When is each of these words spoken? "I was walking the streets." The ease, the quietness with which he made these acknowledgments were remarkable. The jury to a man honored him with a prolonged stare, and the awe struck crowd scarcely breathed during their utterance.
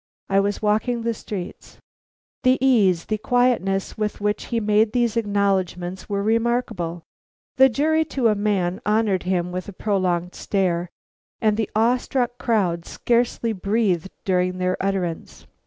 "I 0.29 0.39
was 0.39 0.63
walking 0.63 1.03
the 1.03 1.13
streets." 1.13 1.77
The 2.41 2.57
ease, 2.59 3.05
the 3.05 3.19
quietness 3.19 3.99
with 3.99 4.19
which 4.19 4.45
he 4.45 4.59
made 4.59 4.93
these 4.93 5.15
acknowledgments 5.15 6.09
were 6.09 6.23
remarkable. 6.23 7.03
The 7.57 7.69
jury 7.69 8.03
to 8.05 8.27
a 8.29 8.33
man 8.33 8.81
honored 8.83 9.21
him 9.29 9.51
with 9.51 9.69
a 9.69 9.73
prolonged 9.73 10.33
stare, 10.33 10.89
and 11.39 11.55
the 11.55 11.69
awe 11.75 11.97
struck 11.97 12.39
crowd 12.39 12.83
scarcely 12.87 13.53
breathed 13.53 14.09
during 14.25 14.57
their 14.57 14.75
utterance. 14.81 15.45